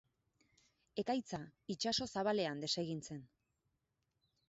Ekaitza 1.03 1.41
itsaso 1.75 2.09
zabalean 2.17 2.67
desegin 2.67 3.07
zen. 3.11 3.25